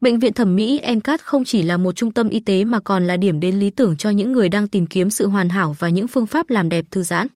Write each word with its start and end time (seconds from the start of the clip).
Bệnh 0.00 0.18
viện 0.18 0.32
thẩm 0.32 0.56
mỹ 0.56 0.80
MCAT 0.96 1.22
không 1.22 1.44
chỉ 1.44 1.62
là 1.62 1.76
một 1.76 1.92
trung 1.92 2.12
tâm 2.12 2.28
y 2.28 2.40
tế 2.40 2.64
mà 2.64 2.80
còn 2.80 3.06
là 3.06 3.16
điểm 3.16 3.40
đến 3.40 3.58
lý 3.58 3.70
tưởng 3.70 3.96
cho 3.96 4.10
những 4.10 4.32
người 4.32 4.48
đang 4.48 4.68
tìm 4.68 4.86
kiếm 4.86 5.10
sự 5.10 5.28
hoàn 5.28 5.48
hảo 5.48 5.76
và 5.78 5.88
những 5.88 6.08
phương 6.08 6.26
pháp 6.26 6.50
làm 6.50 6.68
đẹp 6.68 6.84
thư 6.90 7.02
giãn. 7.02 7.26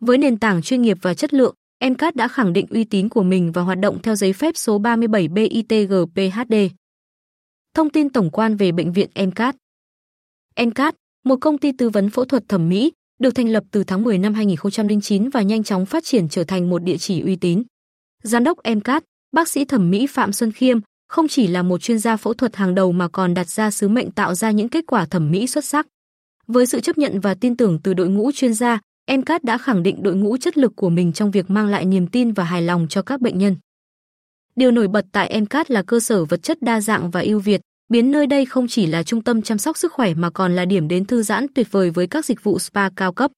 Với 0.00 0.18
nền 0.18 0.38
tảng 0.38 0.62
chuyên 0.62 0.82
nghiệp 0.82 0.98
và 1.02 1.14
chất 1.14 1.34
lượng, 1.34 1.54
MCAT 1.84 2.16
đã 2.16 2.28
khẳng 2.28 2.52
định 2.52 2.66
uy 2.70 2.84
tín 2.84 3.08
của 3.08 3.22
mình 3.22 3.52
và 3.52 3.62
hoạt 3.62 3.78
động 3.78 4.02
theo 4.02 4.14
giấy 4.14 4.32
phép 4.32 4.56
số 4.56 4.78
37 4.78 5.28
BITGPHD. 5.28 6.54
Thông 7.74 7.90
tin 7.90 8.08
tổng 8.08 8.30
quan 8.30 8.56
về 8.56 8.72
bệnh 8.72 8.92
viện 8.92 9.10
MCAT. 9.26 9.56
MCAT, 10.66 10.94
một 11.24 11.36
công 11.40 11.58
ty 11.58 11.72
tư 11.72 11.88
vấn 11.88 12.10
phẫu 12.10 12.24
thuật 12.24 12.48
thẩm 12.48 12.68
mỹ, 12.68 12.92
được 13.18 13.34
thành 13.34 13.48
lập 13.48 13.64
từ 13.70 13.84
tháng 13.84 14.02
10 14.02 14.18
năm 14.18 14.34
2009 14.34 15.28
và 15.28 15.42
nhanh 15.42 15.62
chóng 15.62 15.86
phát 15.86 16.04
triển 16.04 16.28
trở 16.28 16.44
thành 16.44 16.70
một 16.70 16.82
địa 16.82 16.96
chỉ 16.96 17.20
uy 17.20 17.36
tín. 17.36 17.62
Giám 18.22 18.44
đốc 18.44 18.58
MCAT, 18.76 19.04
bác 19.32 19.48
sĩ 19.48 19.64
thẩm 19.64 19.90
mỹ 19.90 20.06
Phạm 20.06 20.32
Xuân 20.32 20.52
Khiêm, 20.52 20.78
không 21.08 21.28
chỉ 21.28 21.46
là 21.46 21.62
một 21.62 21.78
chuyên 21.78 21.98
gia 21.98 22.16
phẫu 22.16 22.34
thuật 22.34 22.56
hàng 22.56 22.74
đầu 22.74 22.92
mà 22.92 23.08
còn 23.08 23.34
đặt 23.34 23.48
ra 23.48 23.70
sứ 23.70 23.88
mệnh 23.88 24.10
tạo 24.10 24.34
ra 24.34 24.50
những 24.50 24.68
kết 24.68 24.84
quả 24.86 25.06
thẩm 25.06 25.30
mỹ 25.30 25.46
xuất 25.46 25.64
sắc. 25.64 25.86
Với 26.46 26.66
sự 26.66 26.80
chấp 26.80 26.98
nhận 26.98 27.20
và 27.20 27.34
tin 27.34 27.56
tưởng 27.56 27.78
từ 27.82 27.94
đội 27.94 28.08
ngũ 28.08 28.32
chuyên 28.32 28.54
gia, 28.54 28.80
MCAT 29.10 29.44
đã 29.44 29.58
khẳng 29.58 29.82
định 29.82 30.02
đội 30.02 30.14
ngũ 30.14 30.36
chất 30.36 30.58
lực 30.58 30.72
của 30.76 30.90
mình 30.90 31.12
trong 31.12 31.30
việc 31.30 31.50
mang 31.50 31.66
lại 31.66 31.84
niềm 31.84 32.06
tin 32.06 32.32
và 32.32 32.44
hài 32.44 32.62
lòng 32.62 32.86
cho 32.90 33.02
các 33.02 33.20
bệnh 33.20 33.38
nhân. 33.38 33.56
Điều 34.56 34.70
nổi 34.70 34.88
bật 34.88 35.06
tại 35.12 35.40
MCAT 35.40 35.70
là 35.70 35.82
cơ 35.82 36.00
sở 36.00 36.24
vật 36.24 36.42
chất 36.42 36.62
đa 36.62 36.80
dạng 36.80 37.10
và 37.10 37.20
ưu 37.20 37.40
việt, 37.40 37.60
biến 37.88 38.10
nơi 38.10 38.26
đây 38.26 38.46
không 38.46 38.68
chỉ 38.68 38.86
là 38.86 39.02
trung 39.02 39.22
tâm 39.22 39.42
chăm 39.42 39.58
sóc 39.58 39.76
sức 39.76 39.92
khỏe 39.92 40.14
mà 40.14 40.30
còn 40.30 40.56
là 40.56 40.64
điểm 40.64 40.88
đến 40.88 41.04
thư 41.04 41.22
giãn 41.22 41.46
tuyệt 41.54 41.66
vời 41.70 41.90
với 41.90 42.06
các 42.06 42.24
dịch 42.24 42.42
vụ 42.42 42.58
spa 42.58 42.90
cao 42.96 43.12
cấp. 43.12 43.30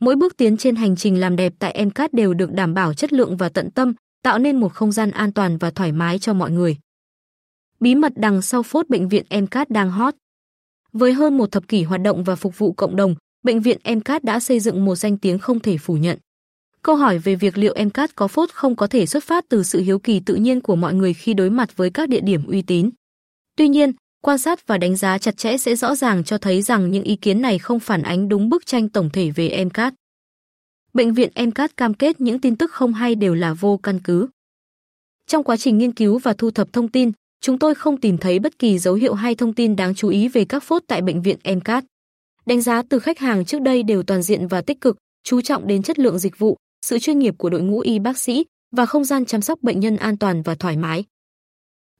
Mỗi 0.00 0.16
bước 0.16 0.36
tiến 0.36 0.56
trên 0.56 0.76
hành 0.76 0.96
trình 0.96 1.20
làm 1.20 1.36
đẹp 1.36 1.52
tại 1.58 1.84
MCAT 1.84 2.14
đều 2.14 2.34
được 2.34 2.52
đảm 2.52 2.74
bảo 2.74 2.94
chất 2.94 3.12
lượng 3.12 3.36
và 3.36 3.48
tận 3.48 3.70
tâm, 3.70 3.94
tạo 4.22 4.38
nên 4.38 4.60
một 4.60 4.72
không 4.72 4.92
gian 4.92 5.10
an 5.10 5.32
toàn 5.32 5.58
và 5.58 5.70
thoải 5.70 5.92
mái 5.92 6.18
cho 6.18 6.34
mọi 6.34 6.50
người. 6.50 6.76
Bí 7.82 7.94
mật 7.94 8.12
đằng 8.16 8.42
sau 8.42 8.62
phốt 8.62 8.88
bệnh 8.88 9.08
viện 9.08 9.24
MCAT 9.30 9.70
đang 9.70 9.90
hot. 9.90 10.14
Với 10.92 11.12
hơn 11.12 11.36
một 11.36 11.52
thập 11.52 11.68
kỷ 11.68 11.82
hoạt 11.82 12.00
động 12.02 12.24
và 12.24 12.36
phục 12.36 12.58
vụ 12.58 12.72
cộng 12.72 12.96
đồng, 12.96 13.14
bệnh 13.42 13.60
viện 13.60 13.78
MCAT 13.84 14.24
đã 14.24 14.40
xây 14.40 14.60
dựng 14.60 14.84
một 14.84 14.94
danh 14.94 15.18
tiếng 15.18 15.38
không 15.38 15.60
thể 15.60 15.78
phủ 15.78 15.94
nhận. 15.94 16.18
Câu 16.82 16.96
hỏi 16.96 17.18
về 17.18 17.34
việc 17.34 17.58
liệu 17.58 17.74
MCAT 17.84 18.16
có 18.16 18.28
phốt 18.28 18.50
không 18.50 18.76
có 18.76 18.86
thể 18.86 19.06
xuất 19.06 19.24
phát 19.24 19.44
từ 19.48 19.62
sự 19.62 19.80
hiếu 19.80 19.98
kỳ 19.98 20.20
tự 20.20 20.34
nhiên 20.34 20.60
của 20.60 20.76
mọi 20.76 20.94
người 20.94 21.14
khi 21.14 21.34
đối 21.34 21.50
mặt 21.50 21.76
với 21.76 21.90
các 21.90 22.08
địa 22.08 22.20
điểm 22.20 22.46
uy 22.46 22.62
tín. 22.62 22.90
Tuy 23.56 23.68
nhiên, 23.68 23.92
quan 24.20 24.38
sát 24.38 24.66
và 24.66 24.78
đánh 24.78 24.96
giá 24.96 25.18
chặt 25.18 25.36
chẽ 25.36 25.56
sẽ 25.56 25.76
rõ 25.76 25.94
ràng 25.94 26.24
cho 26.24 26.38
thấy 26.38 26.62
rằng 26.62 26.90
những 26.90 27.04
ý 27.04 27.16
kiến 27.16 27.42
này 27.42 27.58
không 27.58 27.80
phản 27.80 28.02
ánh 28.02 28.28
đúng 28.28 28.48
bức 28.48 28.66
tranh 28.66 28.88
tổng 28.88 29.10
thể 29.10 29.30
về 29.30 29.64
MCAT. 29.64 29.94
Bệnh 30.94 31.14
viện 31.14 31.30
MCAT 31.46 31.76
cam 31.76 31.94
kết 31.94 32.20
những 32.20 32.38
tin 32.38 32.56
tức 32.56 32.72
không 32.72 32.94
hay 32.94 33.14
đều 33.14 33.34
là 33.34 33.54
vô 33.54 33.76
căn 33.82 34.00
cứ. 34.04 34.28
Trong 35.26 35.44
quá 35.44 35.56
trình 35.56 35.78
nghiên 35.78 35.92
cứu 35.92 36.18
và 36.18 36.32
thu 36.32 36.50
thập 36.50 36.72
thông 36.72 36.88
tin, 36.88 37.12
chúng 37.42 37.58
tôi 37.58 37.74
không 37.74 38.00
tìm 38.00 38.18
thấy 38.18 38.38
bất 38.38 38.58
kỳ 38.58 38.78
dấu 38.78 38.94
hiệu 38.94 39.14
hay 39.14 39.34
thông 39.34 39.52
tin 39.52 39.76
đáng 39.76 39.94
chú 39.94 40.08
ý 40.08 40.28
về 40.28 40.44
các 40.44 40.62
phốt 40.62 40.82
tại 40.86 41.02
bệnh 41.02 41.22
viện 41.22 41.38
MCAT. 41.44 41.84
Đánh 42.46 42.60
giá 42.60 42.82
từ 42.88 42.98
khách 42.98 43.18
hàng 43.18 43.44
trước 43.44 43.60
đây 43.60 43.82
đều 43.82 44.02
toàn 44.02 44.22
diện 44.22 44.48
và 44.48 44.62
tích 44.62 44.80
cực, 44.80 44.96
chú 45.24 45.40
trọng 45.40 45.66
đến 45.66 45.82
chất 45.82 45.98
lượng 45.98 46.18
dịch 46.18 46.38
vụ, 46.38 46.56
sự 46.86 46.98
chuyên 46.98 47.18
nghiệp 47.18 47.34
của 47.38 47.50
đội 47.50 47.62
ngũ 47.62 47.80
y 47.80 47.98
bác 47.98 48.18
sĩ 48.18 48.44
và 48.76 48.86
không 48.86 49.04
gian 49.04 49.24
chăm 49.24 49.42
sóc 49.42 49.62
bệnh 49.62 49.80
nhân 49.80 49.96
an 49.96 50.16
toàn 50.16 50.42
và 50.42 50.54
thoải 50.54 50.76
mái. 50.76 51.04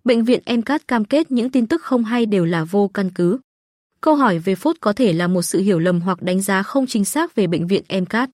Bệnh 0.04 0.24
viện 0.24 0.40
MCAT 0.56 0.88
cam 0.88 1.04
kết 1.04 1.30
những 1.30 1.50
tin 1.50 1.66
tức 1.66 1.82
không 1.82 2.04
hay 2.04 2.27
đều 2.27 2.44
là 2.44 2.64
vô 2.64 2.90
căn 2.94 3.10
cứ. 3.14 3.38
Câu 4.00 4.14
hỏi 4.14 4.38
về 4.38 4.54
phốt 4.54 4.77
có 4.80 4.92
thể 4.92 5.12
là 5.12 5.27
một 5.27 5.42
sự 5.42 5.60
hiểu 5.60 5.78
lầm 5.78 6.00
hoặc 6.00 6.22
đánh 6.22 6.40
giá 6.40 6.62
không 6.62 6.86
chính 6.86 7.04
xác 7.04 7.34
về 7.34 7.46
bệnh 7.46 7.66
viện 7.66 7.82
MCAT. 8.00 8.30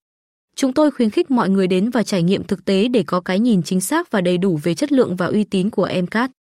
Chúng 0.57 0.73
tôi 0.73 0.91
khuyến 0.91 1.11
khích 1.11 1.31
mọi 1.31 1.49
người 1.49 1.67
đến 1.67 1.91
và 1.91 2.03
trải 2.03 2.23
nghiệm 2.23 2.45
thực 2.45 2.65
tế 2.65 2.89
để 2.89 3.05
có 3.07 3.21
cái 3.21 3.39
nhìn 3.39 3.63
chính 3.63 3.81
xác 3.81 4.11
và 4.11 4.21
đầy 4.21 4.39
đủ 4.39 4.61
về 4.63 4.75
chất 4.75 4.93
lượng 4.93 5.17
và 5.17 5.27
uy 5.27 5.45
tín 5.45 5.71
của 5.71 5.89
MCAT. 6.03 6.31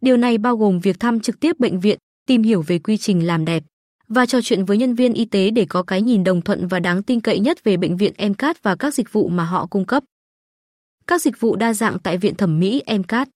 Điều 0.00 0.16
này 0.16 0.38
bao 0.38 0.56
gồm 0.56 0.80
việc 0.80 1.00
thăm 1.00 1.20
trực 1.20 1.40
tiếp 1.40 1.58
bệnh 1.58 1.80
viện, 1.80 1.98
tìm 2.26 2.42
hiểu 2.42 2.62
về 2.62 2.78
quy 2.78 2.96
trình 2.96 3.26
làm 3.26 3.44
đẹp 3.44 3.62
và 4.10 4.26
trò 4.26 4.40
chuyện 4.42 4.64
với 4.64 4.76
nhân 4.76 4.94
viên 4.94 5.12
y 5.12 5.24
tế 5.24 5.50
để 5.50 5.66
có 5.68 5.82
cái 5.82 6.02
nhìn 6.02 6.24
đồng 6.24 6.42
thuận 6.42 6.66
và 6.66 6.80
đáng 6.80 7.02
tin 7.02 7.20
cậy 7.20 7.38
nhất 7.38 7.64
về 7.64 7.76
bệnh 7.76 7.96
viện 7.96 8.12
MCAT 8.28 8.62
và 8.62 8.76
các 8.76 8.94
dịch 8.94 9.12
vụ 9.12 9.28
mà 9.28 9.44
họ 9.44 9.66
cung 9.66 9.84
cấp. 9.84 10.04
Các 11.06 11.22
dịch 11.22 11.40
vụ 11.40 11.56
đa 11.56 11.72
dạng 11.74 11.98
tại 11.98 12.18
viện 12.18 12.34
thẩm 12.34 12.60
mỹ 12.60 12.82
MCAT. 12.98 13.28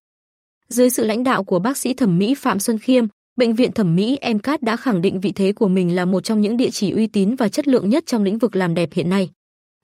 Dưới 0.69 0.91
sự 0.91 1.05
lãnh 1.05 1.25
đạo 1.25 1.45
của 1.45 1.59
bác 1.59 1.77
sĩ 1.77 1.95
thẩm 1.95 2.19
mỹ 2.19 2.35
Phạm 2.35 2.59
Xuân 2.61 2.79
Khiêm, 2.79 3.05
bệnh 3.37 3.55
viện 3.55 3.73
thẩm 3.73 3.97
mỹ 3.97 4.19
MCAT 4.35 4.63
đã 4.63 4.77
khẳng 4.77 5.03
định 5.03 5.21
vị 5.21 5.33
thế 5.33 5.53
của 5.53 5.69
mình 5.69 5.95
là 5.95 6.05
một 6.05 6.25
trong 6.25 6.41
những 6.41 6.57
địa 6.57 6.71
chỉ 6.71 6.91
uy 6.91 7.07
tín 7.07 7.35
và 7.35 7.49
chất 7.49 7.69
lượng 7.69 7.89
nhất 7.89 8.07
trong 8.07 8.23
lĩnh 8.23 8.39
vực 8.39 8.57
làm 8.57 8.75
đẹp 8.75 8.89
hiện 8.93 9.11
nay. 9.11 9.31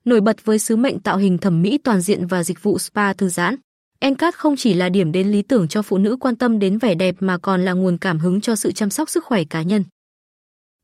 Nổi 0.04 0.20
bật 0.20 0.44
với 0.44 0.58
sứ 0.58 0.76
mệnh 0.76 1.00
tạo 1.00 1.16
hình 1.16 1.38
thẩm 1.38 1.62
mỹ 1.62 1.78
toàn 1.78 2.00
diện 2.00 2.26
và 2.26 2.44
dịch 2.44 2.62
vụ 2.62 2.78
spa 2.78 3.12
thư 3.12 3.28
giãn. 3.28 3.56
Encat 4.03 4.34
không 4.34 4.56
chỉ 4.56 4.75
là 4.75 4.88
điểm 4.88 5.12
đến 5.12 5.31
lý 5.31 5.43
tưởng 5.43 5.69
cho 5.69 5.83
phụ 5.83 5.99
nữ 5.99 6.16
quan 6.21 6.37
tâm 6.37 6.59
đến 6.59 6.78
vẻ 6.78 6.94
đẹp 6.94 7.15
mà 7.21 7.38
còn 7.38 7.65
là 7.65 7.72
nguồn 7.72 7.99
cảm 7.99 8.19
hứng 8.19 8.41
cho 8.41 8.56
sự 8.56 8.72
chăm 8.72 8.91
sóc 8.91 9.11
sức 9.11 9.25
khỏe 9.25 9.44
cá 9.44 9.62
nhân. 9.62 9.84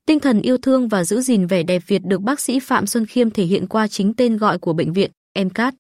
Tinh 0.07 0.21
thần 0.21 0.43
yêu 0.43 0.59
thương 0.59 0.89
và 0.89 1.05
giữ 1.05 1.21
gìn 1.21 1.47
vẻ 1.47 1.63
đẹp 1.63 1.83
Việt 1.87 2.03
được 2.05 2.21
bác 2.21 2.41
sĩ 2.41 2.61
Phạm 2.61 2.87
Xuân 2.87 3.07
Khiêm 3.07 3.31
thể 3.31 3.45
hiện 3.45 3.67
qua 3.67 3.89
chính 3.89 4.15
tên 4.15 4.37
gọi 4.37 4.59
của 4.59 4.73
bệnh 4.73 4.93
viện, 4.93 5.11
Encat. 5.33 5.75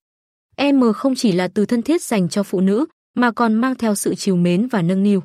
M 0.62 0.92
không 0.94 1.14
chỉ 1.14 1.32
là 1.32 1.48
từ 1.48 1.66
thân 1.66 1.82
thiết 1.82 2.02
dành 2.02 2.28
cho 2.28 2.42
phụ 2.42 2.60
nữ, 2.60 2.84
mà 3.14 3.30
còn 3.30 3.54
mang 3.54 3.74
theo 3.74 3.94
sự 3.94 4.14
chiều 4.14 4.36
mến 4.36 4.68
và 4.68 4.82
nâng 4.82 5.02
niu. 5.02 5.22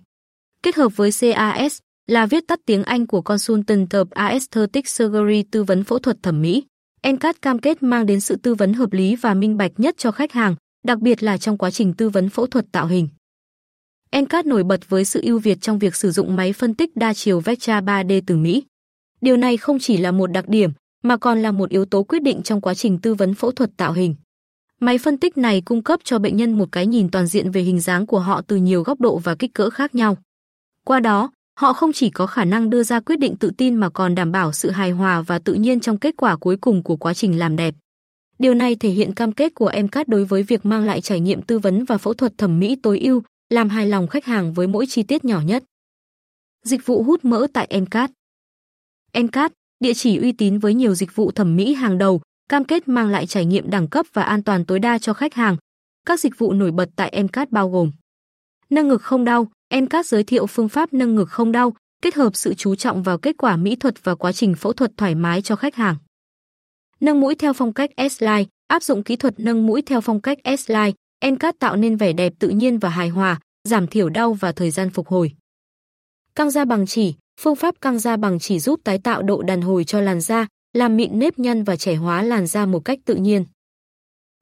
Kết 0.63 0.75
hợp 0.75 0.97
với 0.97 1.09
CAS 1.11 1.79
là 2.07 2.25
viết 2.25 2.43
tắt 2.47 2.59
tiếng 2.65 2.83
Anh 2.83 3.07
của 3.07 3.21
Consultant 3.21 3.89
of 3.89 4.05
Aesthetic 4.09 4.87
Surgery 4.87 5.43
tư 5.51 5.63
vấn 5.63 5.83
phẫu 5.83 5.99
thuật 5.99 6.17
thẩm 6.23 6.41
mỹ. 6.41 6.63
Encat 7.01 7.41
cam 7.41 7.59
kết 7.59 7.83
mang 7.83 8.05
đến 8.05 8.19
sự 8.19 8.35
tư 8.35 8.55
vấn 8.55 8.73
hợp 8.73 8.93
lý 8.93 9.15
và 9.15 9.33
minh 9.33 9.57
bạch 9.57 9.71
nhất 9.77 9.95
cho 9.97 10.11
khách 10.11 10.31
hàng, 10.31 10.55
đặc 10.83 10.99
biệt 10.99 11.23
là 11.23 11.37
trong 11.37 11.57
quá 11.57 11.71
trình 11.71 11.93
tư 11.93 12.09
vấn 12.09 12.29
phẫu 12.29 12.47
thuật 12.47 12.65
tạo 12.71 12.87
hình. 12.87 13.07
Encat 14.09 14.45
nổi 14.45 14.63
bật 14.63 14.89
với 14.89 15.05
sự 15.05 15.21
ưu 15.23 15.39
việt 15.39 15.61
trong 15.61 15.79
việc 15.79 15.95
sử 15.95 16.11
dụng 16.11 16.35
máy 16.35 16.53
phân 16.53 16.73
tích 16.73 16.95
đa 16.95 17.13
chiều 17.13 17.39
Vectra 17.39 17.81
3D 17.81 18.21
từ 18.25 18.37
Mỹ. 18.37 18.63
Điều 19.21 19.37
này 19.37 19.57
không 19.57 19.79
chỉ 19.79 19.97
là 19.97 20.11
một 20.11 20.27
đặc 20.27 20.47
điểm, 20.47 20.71
mà 21.03 21.17
còn 21.17 21.41
là 21.41 21.51
một 21.51 21.69
yếu 21.69 21.85
tố 21.85 22.03
quyết 22.03 22.23
định 22.23 22.41
trong 22.43 22.61
quá 22.61 22.73
trình 22.73 22.97
tư 22.97 23.13
vấn 23.13 23.33
phẫu 23.33 23.51
thuật 23.51 23.69
tạo 23.77 23.93
hình. 23.93 24.15
Máy 24.79 24.97
phân 24.97 25.17
tích 25.17 25.37
này 25.37 25.61
cung 25.61 25.83
cấp 25.83 25.99
cho 26.03 26.19
bệnh 26.19 26.37
nhân 26.37 26.57
một 26.57 26.71
cái 26.71 26.87
nhìn 26.87 27.09
toàn 27.09 27.27
diện 27.27 27.51
về 27.51 27.61
hình 27.61 27.79
dáng 27.79 28.05
của 28.05 28.19
họ 28.19 28.41
từ 28.47 28.55
nhiều 28.55 28.83
góc 28.83 29.01
độ 29.01 29.17
và 29.17 29.35
kích 29.35 29.53
cỡ 29.53 29.69
khác 29.69 29.95
nhau. 29.95 30.17
Qua 30.85 30.99
đó, 30.99 31.31
họ 31.59 31.73
không 31.73 31.93
chỉ 31.93 32.09
có 32.09 32.27
khả 32.27 32.45
năng 32.45 32.69
đưa 32.69 32.83
ra 32.83 32.99
quyết 32.99 33.19
định 33.19 33.35
tự 33.37 33.51
tin 33.57 33.75
mà 33.75 33.89
còn 33.89 34.15
đảm 34.15 34.31
bảo 34.31 34.51
sự 34.51 34.69
hài 34.69 34.91
hòa 34.91 35.21
và 35.21 35.39
tự 35.39 35.53
nhiên 35.53 35.79
trong 35.79 35.97
kết 35.97 36.13
quả 36.17 36.35
cuối 36.35 36.57
cùng 36.57 36.83
của 36.83 36.95
quá 36.95 37.13
trình 37.13 37.39
làm 37.39 37.55
đẹp. 37.55 37.75
Điều 38.41 38.53
này 38.53 38.75
thể 38.75 38.89
hiện 38.89 39.13
cam 39.13 39.31
kết 39.31 39.55
của 39.55 39.71
MCAT 39.83 40.07
đối 40.07 40.25
với 40.25 40.43
việc 40.43 40.65
mang 40.65 40.85
lại 40.85 41.01
trải 41.01 41.19
nghiệm 41.19 41.41
tư 41.41 41.59
vấn 41.59 41.83
và 41.83 41.97
phẫu 41.97 42.13
thuật 42.13 42.37
thẩm 42.37 42.59
mỹ 42.59 42.75
tối 42.83 42.99
ưu, 42.99 43.23
làm 43.49 43.69
hài 43.69 43.87
lòng 43.87 44.07
khách 44.07 44.25
hàng 44.25 44.53
với 44.53 44.67
mỗi 44.67 44.85
chi 44.85 45.03
tiết 45.03 45.25
nhỏ 45.25 45.41
nhất. 45.41 45.63
Dịch 46.63 46.85
vụ 46.85 47.03
hút 47.03 47.25
mỡ 47.25 47.47
tại 47.53 47.81
MCAT 47.81 48.11
MCAT, 49.13 49.51
địa 49.79 49.93
chỉ 49.93 50.17
uy 50.17 50.31
tín 50.31 50.59
với 50.59 50.73
nhiều 50.73 50.95
dịch 50.95 51.15
vụ 51.15 51.31
thẩm 51.31 51.55
mỹ 51.55 51.73
hàng 51.73 51.97
đầu, 51.97 52.21
cam 52.49 52.63
kết 52.63 52.87
mang 52.87 53.09
lại 53.09 53.27
trải 53.27 53.45
nghiệm 53.45 53.69
đẳng 53.69 53.87
cấp 53.87 54.05
và 54.13 54.23
an 54.23 54.43
toàn 54.43 54.65
tối 54.65 54.79
đa 54.79 54.97
cho 54.97 55.13
khách 55.13 55.33
hàng. 55.33 55.57
Các 56.05 56.19
dịch 56.19 56.37
vụ 56.37 56.53
nổi 56.53 56.71
bật 56.71 56.89
tại 56.95 57.23
MCAT 57.23 57.51
bao 57.51 57.69
gồm 57.69 57.91
Nâng 58.69 58.87
ngực 58.87 59.01
không 59.01 59.25
đau, 59.25 59.47
MCAT 59.81 60.05
giới 60.05 60.23
thiệu 60.23 60.45
phương 60.45 60.69
pháp 60.69 60.93
nâng 60.93 61.15
ngực 61.15 61.29
không 61.29 61.51
đau, 61.51 61.73
kết 62.01 62.15
hợp 62.15 62.35
sự 62.35 62.53
chú 62.53 62.75
trọng 62.75 63.03
vào 63.03 63.17
kết 63.17 63.37
quả 63.37 63.55
mỹ 63.55 63.75
thuật 63.75 64.03
và 64.03 64.15
quá 64.15 64.31
trình 64.31 64.55
phẫu 64.55 64.73
thuật 64.73 64.91
thoải 64.97 65.15
mái 65.15 65.41
cho 65.41 65.55
khách 65.55 65.75
hàng. 65.75 65.95
Nâng 67.01 67.19
mũi 67.19 67.35
theo 67.35 67.53
phong 67.53 67.73
cách 67.73 67.89
S-line, 67.97 68.45
áp 68.67 68.83
dụng 68.83 69.03
kỹ 69.03 69.15
thuật 69.15 69.39
nâng 69.39 69.67
mũi 69.67 69.81
theo 69.81 70.01
phong 70.01 70.21
cách 70.21 70.37
S-line, 70.43 70.91
Encat 71.19 71.59
tạo 71.59 71.75
nên 71.75 71.97
vẻ 71.97 72.13
đẹp 72.13 72.33
tự 72.39 72.49
nhiên 72.49 72.79
và 72.79 72.89
hài 72.89 73.09
hòa, 73.09 73.39
giảm 73.63 73.87
thiểu 73.87 74.09
đau 74.09 74.33
và 74.33 74.51
thời 74.51 74.71
gian 74.71 74.89
phục 74.89 75.07
hồi. 75.07 75.31
Căng 76.35 76.51
da 76.51 76.65
bằng 76.65 76.85
chỉ, 76.87 77.13
phương 77.41 77.55
pháp 77.55 77.81
căng 77.81 77.99
da 77.99 78.17
bằng 78.17 78.39
chỉ 78.39 78.59
giúp 78.59 78.79
tái 78.83 78.97
tạo 78.97 79.21
độ 79.21 79.41
đàn 79.41 79.61
hồi 79.61 79.83
cho 79.83 80.01
làn 80.01 80.21
da, 80.21 80.47
làm 80.73 80.97
mịn 80.97 81.19
nếp 81.19 81.39
nhăn 81.39 81.63
và 81.63 81.75
trẻ 81.75 81.95
hóa 81.95 82.23
làn 82.23 82.47
da 82.47 82.65
một 82.65 82.85
cách 82.85 82.99
tự 83.05 83.15
nhiên. 83.15 83.45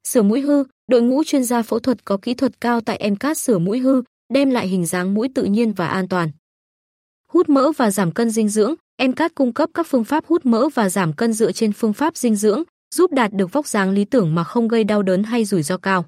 Sửa 0.07 0.21
mũi 0.21 0.41
hư, 0.41 0.63
đội 0.87 1.01
ngũ 1.01 1.23
chuyên 1.23 1.43
gia 1.43 1.61
phẫu 1.61 1.79
thuật 1.79 2.05
có 2.05 2.17
kỹ 2.21 2.33
thuật 2.33 2.61
cao 2.61 2.81
tại 2.81 2.97
Encat 2.97 3.37
sửa 3.37 3.59
mũi 3.59 3.79
hư, 3.79 4.01
đem 4.33 4.49
lại 4.49 4.67
hình 4.67 4.85
dáng 4.85 5.13
mũi 5.13 5.29
tự 5.35 5.43
nhiên 5.43 5.73
và 5.73 5.87
an 5.87 6.07
toàn. 6.07 6.31
Hút 7.31 7.50
mỡ 7.50 7.71
và 7.71 7.91
giảm 7.91 8.12
cân 8.12 8.29
dinh 8.29 8.50
dưỡng, 8.50 8.75
MCAT 9.07 9.36
cung 9.36 9.54
cấp 9.54 9.69
các 9.74 9.88
phương 9.88 10.04
pháp 10.04 10.25
hút 10.25 10.46
mỡ 10.46 10.69
và 10.74 10.90
giảm 10.90 11.13
cân 11.13 11.34
dựa 11.34 11.51
trên 11.51 11.72
phương 11.74 11.94
pháp 11.94 12.18
dinh 12.18 12.36
dưỡng, 12.36 12.63
giúp 12.96 13.12
đạt 13.12 13.34
được 13.34 13.51
vóc 13.51 13.68
dáng 13.68 13.92
lý 13.92 14.06
tưởng 14.06 14.36
mà 14.36 14.44
không 14.44 14.68
gây 14.68 14.84
đau 14.84 15.04
đớn 15.04 15.24
hay 15.24 15.46
rủi 15.46 15.63
ro 15.63 15.78
cao. 15.78 16.06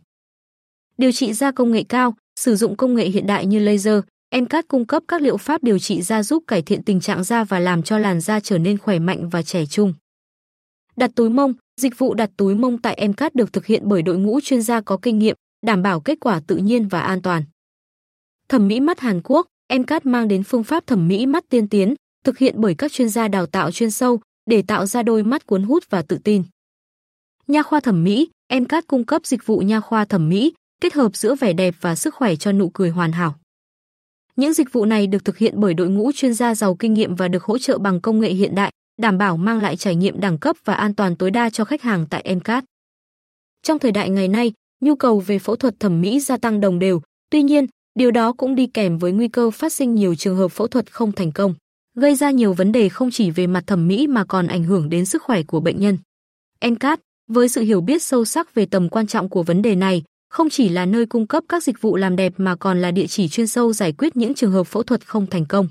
Điều 0.98 1.12
trị 1.12 1.34
da 1.34 1.52
công 1.52 1.72
nghệ 1.72 1.84
cao, 1.90 2.16
sử 2.40 2.56
dụng 2.56 2.76
công 2.76 2.96
nghệ 2.96 3.06
hiện 3.06 3.28
đại 3.28 3.46
như 3.46 3.60
laser, 3.60 4.00
MCAT 4.36 4.68
cung 4.68 4.86
cấp 4.86 5.04
các 5.08 5.22
liệu 5.22 5.38
pháp 5.38 5.64
điều 5.64 5.80
trị 5.80 6.02
da 6.02 6.24
giúp 6.24 6.44
cải 6.48 6.62
thiện 6.62 6.84
tình 6.84 7.00
trạng 7.00 7.24
da 7.24 7.44
và 7.44 7.60
làm 7.60 7.84
cho 7.84 7.98
làn 7.98 8.22
da 8.22 8.40
trở 8.40 8.58
nên 8.58 8.78
khỏe 8.78 9.00
mạnh 9.00 9.30
và 9.30 9.44
trẻ 9.44 9.66
trung. 9.66 9.94
Đặt 10.96 11.12
túi 11.16 11.30
mông, 11.30 11.54
dịch 11.82 11.98
vụ 11.98 12.14
đặt 12.14 12.30
túi 12.38 12.56
mông 12.56 12.82
tại 12.82 13.08
MCAT 13.08 13.36
được 13.36 13.54
thực 13.54 13.66
hiện 13.66 13.82
bởi 13.86 14.02
đội 14.02 14.18
ngũ 14.18 14.40
chuyên 14.44 14.62
gia 14.62 14.82
có 14.82 14.98
kinh 15.02 15.20
nghiệm, 15.20 15.36
đảm 15.66 15.82
bảo 15.82 16.00
kết 16.00 16.18
quả 16.22 16.42
tự 16.48 16.58
nhiên 16.58 16.88
và 16.88 17.02
an 17.02 17.22
toàn. 17.22 17.44
Thẩm 18.50 18.68
mỹ 18.68 18.80
mắt 18.80 19.00
Hàn 19.00 19.22
Quốc, 19.24 19.48
MCAT 19.80 20.06
mang 20.06 20.28
đến 20.28 20.44
phương 20.44 20.64
pháp 20.64 20.88
thẩm 20.88 21.08
mỹ 21.08 21.26
mắt 21.26 21.44
tiên 21.50 21.70
tiến, 21.70 21.96
thực 22.24 22.38
hiện 22.38 22.56
bởi 22.58 22.76
các 22.76 22.92
chuyên 22.92 23.10
gia 23.10 23.28
đào 23.28 23.46
tạo 23.46 23.72
chuyên 23.72 23.92
sâu 23.92 24.20
để 24.46 24.62
tạo 24.62 24.86
ra 24.86 25.04
đôi 25.04 25.24
mắt 25.24 25.46
cuốn 25.46 25.64
hút 25.64 25.84
và 25.90 26.02
tự 26.02 26.18
tin. 26.24 26.44
Nha 27.48 27.64
khoa 27.64 27.80
thẩm 27.80 28.04
mỹ, 28.04 28.30
MCAT 28.54 28.88
cung 28.88 29.06
cấp 29.06 29.26
dịch 29.26 29.46
vụ 29.46 29.60
nha 29.60 29.80
khoa 29.80 30.06
thẩm 30.06 30.30
mỹ, 30.30 30.54
kết 30.82 30.94
hợp 30.94 31.16
giữa 31.16 31.36
vẻ 31.36 31.54
đẹp 31.54 31.76
và 31.82 31.96
sức 31.96 32.16
khỏe 32.16 32.36
cho 32.36 32.52
nụ 32.52 32.70
cười 32.70 32.90
hoàn 32.90 33.12
hảo. 33.12 33.36
Những 34.36 34.54
dịch 34.54 34.74
vụ 34.74 34.86
này 34.86 35.08
được 35.08 35.26
thực 35.26 35.38
hiện 35.38 35.54
bởi 35.58 35.74
đội 35.74 35.90
ngũ 35.90 36.12
chuyên 36.12 36.34
gia 36.34 36.56
giàu 36.56 36.76
kinh 36.76 36.94
nghiệm 36.94 37.16
và 37.16 37.28
được 37.28 37.44
hỗ 37.44 37.58
trợ 37.58 37.78
bằng 37.78 38.02
công 38.02 38.20
nghệ 38.20 38.30
hiện 38.30 38.56
đại, 38.56 38.72
đảm 39.02 39.18
bảo 39.18 39.38
mang 39.38 39.62
lại 39.62 39.78
trải 39.78 39.96
nghiệm 39.96 40.20
đẳng 40.20 40.38
cấp 40.38 40.56
và 40.66 40.74
an 40.74 40.96
toàn 40.96 41.16
tối 41.16 41.32
đa 41.32 41.50
cho 41.50 41.66
khách 41.66 41.82
hàng 41.82 42.06
tại 42.10 42.36
MCAT. 42.36 42.64
Trong 43.64 43.80
thời 43.80 43.92
đại 43.92 44.10
ngày 44.10 44.28
nay, 44.28 44.54
nhu 44.82 44.96
cầu 44.96 45.20
về 45.20 45.40
phẫu 45.40 45.56
thuật 45.56 45.80
thẩm 45.80 46.02
mỹ 46.02 46.20
gia 46.20 46.38
tăng 46.38 46.62
đồng 46.62 46.80
đều, 46.80 47.02
tuy 47.30 47.44
nhiên, 47.44 47.66
điều 48.00 48.12
đó 48.12 48.34
cũng 48.34 48.56
đi 48.56 48.68
kèm 48.68 48.98
với 48.98 49.12
nguy 49.12 49.28
cơ 49.28 49.52
phát 49.52 49.74
sinh 49.74 49.96
nhiều 49.96 50.16
trường 50.16 50.36
hợp 50.36 50.48
phẫu 50.48 50.68
thuật 50.68 50.92
không 50.92 51.12
thành 51.12 51.32
công, 51.32 51.56
gây 51.96 52.16
ra 52.16 52.32
nhiều 52.32 52.54
vấn 52.54 52.72
đề 52.72 52.90
không 52.90 53.12
chỉ 53.12 53.32
về 53.32 53.48
mặt 53.48 53.64
thẩm 53.68 53.88
mỹ 53.88 54.08
mà 54.08 54.24
còn 54.24 54.48
ảnh 54.48 54.64
hưởng 54.64 54.90
đến 54.90 55.06
sức 55.06 55.24
khỏe 55.24 55.44
của 55.44 55.60
bệnh 55.60 55.80
nhân. 55.80 55.98
NCAT, 56.66 57.00
với 57.28 57.50
sự 57.50 57.62
hiểu 57.62 57.82
biết 57.82 58.04
sâu 58.04 58.26
sắc 58.26 58.56
về 58.56 58.66
tầm 58.66 58.90
quan 58.90 59.08
trọng 59.08 59.30
của 59.30 59.44
vấn 59.44 59.62
đề 59.62 59.76
này, 59.76 60.04
không 60.30 60.50
chỉ 60.50 60.70
là 60.70 60.86
nơi 60.86 61.06
cung 61.06 61.28
cấp 61.28 61.44
các 61.50 61.64
dịch 61.64 61.82
vụ 61.82 61.96
làm 61.96 62.16
đẹp 62.16 62.34
mà 62.38 62.56
còn 62.56 62.82
là 62.82 62.92
địa 62.92 63.08
chỉ 63.08 63.28
chuyên 63.28 63.48
sâu 63.48 63.74
giải 63.74 63.92
quyết 63.92 64.16
những 64.16 64.34
trường 64.34 64.52
hợp 64.52 64.64
phẫu 64.64 64.84
thuật 64.84 65.08
không 65.08 65.28
thành 65.28 65.46
công. 65.46 65.68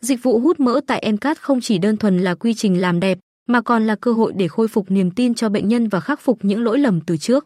Dịch 0.00 0.22
vụ 0.22 0.40
hút 0.40 0.60
mỡ 0.60 0.80
tại 0.86 1.12
MCAT 1.12 1.38
không 1.40 1.60
chỉ 1.60 1.78
đơn 1.78 1.96
thuần 1.96 2.18
là 2.18 2.34
quy 2.34 2.54
trình 2.54 2.80
làm 2.80 3.00
đẹp, 3.00 3.18
mà 3.48 3.60
còn 3.60 3.86
là 3.86 3.94
cơ 3.94 4.12
hội 4.12 4.32
để 4.36 4.48
khôi 4.48 4.68
phục 4.68 4.90
niềm 4.90 5.10
tin 5.10 5.34
cho 5.34 5.48
bệnh 5.48 5.68
nhân 5.68 5.88
và 5.88 6.00
khắc 6.00 6.20
phục 6.20 6.38
những 6.42 6.64
lỗi 6.64 6.78
lầm 6.78 7.00
từ 7.00 7.16
trước. 7.16 7.44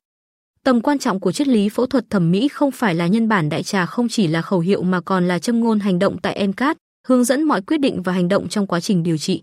Tầm 0.65 0.81
quan 0.81 0.99
trọng 0.99 1.21
của 1.21 1.33
triết 1.33 1.49
lý 1.49 1.69
phẫu 1.69 1.87
thuật 1.87 2.11
thẩm 2.11 2.31
mỹ 2.31 2.49
không 2.49 2.71
phải 2.71 2.95
là 2.95 3.07
nhân 3.07 3.29
bản 3.29 3.49
đại 3.49 3.63
trà 3.63 3.87
không 3.87 4.09
chỉ 4.09 4.27
là 4.27 4.43
khẩu 4.43 4.61
hiệu 4.61 4.83
mà 4.83 5.01
còn 5.01 5.29
là 5.29 5.39
châm 5.39 5.61
ngôn 5.61 5.81
hành 5.81 5.99
động 5.99 6.17
tại 6.23 6.47
MCAT, 6.47 6.77
hướng 7.07 7.25
dẫn 7.25 7.43
mọi 7.43 7.63
quyết 7.63 7.79
định 7.79 8.03
và 8.03 8.13
hành 8.13 8.29
động 8.29 8.49
trong 8.49 8.67
quá 8.67 8.81
trình 8.81 9.03
điều 9.03 9.19
trị. 9.19 9.43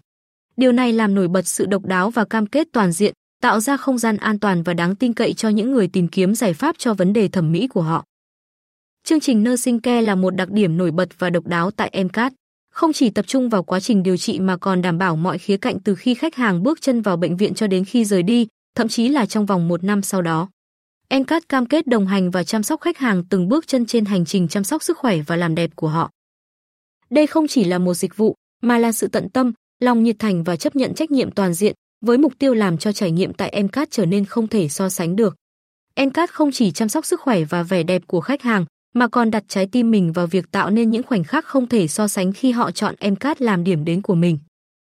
Điều 0.58 0.72
này 0.72 0.94
làm 0.94 1.16
nổi 1.16 1.28
bật 1.28 1.48
sự 1.48 1.66
độc 1.66 1.86
đáo 1.86 2.10
và 2.10 2.26
cam 2.26 2.46
kết 2.46 2.68
toàn 2.74 2.92
diện, 2.92 3.14
tạo 3.42 3.60
ra 3.60 3.78
không 3.78 3.98
gian 3.98 4.18
an 4.18 4.40
toàn 4.40 4.64
và 4.64 4.74
đáng 4.74 4.96
tin 4.96 5.14
cậy 5.14 5.34
cho 5.34 5.50
những 5.50 5.72
người 5.72 5.88
tìm 5.88 6.08
kiếm 6.08 6.36
giải 6.36 6.54
pháp 6.54 6.76
cho 6.78 6.94
vấn 6.94 7.14
đề 7.14 7.28
thẩm 7.28 7.52
mỹ 7.52 7.68
của 7.68 7.82
họ. 7.82 8.04
Chương 9.04 9.20
trình 9.20 9.44
Nursing 9.44 9.80
Care 9.80 10.02
là 10.02 10.16
một 10.16 10.36
đặc 10.36 10.52
điểm 10.52 10.78
nổi 10.78 10.92
bật 10.92 11.10
và 11.20 11.30
độc 11.30 11.48
đáo 11.48 11.72
tại 11.72 12.04
MCAT, 12.04 12.34
không 12.72 12.94
chỉ 12.94 13.10
tập 13.10 13.28
trung 13.28 13.50
vào 13.50 13.64
quá 13.64 13.80
trình 13.80 14.04
điều 14.04 14.18
trị 14.18 14.40
mà 14.40 14.58
còn 14.58 14.82
đảm 14.82 14.98
bảo 14.98 15.16
mọi 15.16 15.38
khía 15.38 15.58
cạnh 15.58 15.80
từ 15.80 15.96
khi 15.96 16.14
khách 16.14 16.36
hàng 16.36 16.64
bước 16.64 16.82
chân 16.82 17.02
vào 17.02 17.18
bệnh 17.18 17.38
viện 17.38 17.54
cho 17.54 17.68
đến 17.68 17.86
khi 17.86 18.06
rời 18.06 18.24
đi, 18.24 18.48
thậm 18.76 18.88
chí 18.88 19.08
là 19.08 19.26
trong 19.26 19.46
vòng 19.46 19.68
một 19.68 19.84
năm 19.84 20.02
sau 20.02 20.22
đó. 20.22 20.50
MCAT 21.10 21.50
cam 21.50 21.66
kết 21.66 21.88
đồng 21.88 22.08
hành 22.08 22.32
và 22.32 22.44
chăm 22.44 22.64
sóc 22.64 22.82
khách 22.82 22.98
hàng 22.98 23.24
từng 23.30 23.48
bước 23.48 23.68
chân 23.68 23.86
trên 23.86 24.06
hành 24.06 24.26
trình 24.26 24.48
chăm 24.48 24.64
sóc 24.64 24.84
sức 24.84 24.98
khỏe 24.98 25.18
và 25.28 25.36
làm 25.36 25.56
đẹp 25.56 25.70
của 25.76 25.88
họ. 25.88 26.10
Đây 27.14 27.28
không 27.28 27.48
chỉ 27.48 27.64
là 27.64 27.78
một 27.78 27.94
dịch 27.94 28.18
vụ, 28.18 28.36
mà 28.62 28.78
là 28.78 28.92
sự 28.92 29.08
tận 29.08 29.30
tâm, 29.30 29.54
lòng 29.80 30.04
nhiệt 30.04 30.16
thành 30.20 30.44
và 30.44 30.56
chấp 30.56 30.76
nhận 30.76 30.94
trách 30.94 31.12
nhiệm 31.12 31.32
toàn 31.32 31.54
diện, 31.54 31.76
với 32.06 32.18
mục 32.18 32.34
tiêu 32.40 32.54
làm 32.54 32.78
cho 32.78 32.92
trải 32.92 33.12
nghiệm 33.12 33.34
tại 33.34 33.64
MCAT 33.64 33.92
trở 33.92 34.06
nên 34.06 34.26
không 34.26 34.48
thể 34.48 34.70
so 34.70 34.90
sánh 34.90 35.16
được. 35.16 35.36
MCAT 36.00 36.30
không 36.30 36.52
chỉ 36.52 36.72
chăm 36.72 36.90
sóc 36.90 37.06
sức 37.06 37.22
khỏe 37.22 37.44
và 37.44 37.64
vẻ 37.64 37.84
đẹp 37.84 38.02
của 38.08 38.22
khách 38.22 38.42
hàng, 38.42 38.66
mà 38.96 39.08
còn 39.08 39.32
đặt 39.32 39.44
trái 39.48 39.68
tim 39.72 39.92
mình 39.92 40.12
vào 40.12 40.28
việc 40.28 40.52
tạo 40.52 40.70
nên 40.70 40.90
những 40.90 41.04
khoảnh 41.04 41.24
khắc 41.24 41.46
không 41.46 41.68
thể 41.68 41.88
so 41.88 42.08
sánh 42.08 42.34
khi 42.34 42.52
họ 42.52 42.72
chọn 42.72 42.96
MCAT 43.12 43.42
làm 43.42 43.64
điểm 43.64 43.86
đến 43.86 44.02
của 44.02 44.16
mình. 44.16 44.40